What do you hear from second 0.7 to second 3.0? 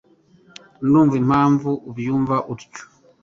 Ndumva impamvu ubyumva utyo.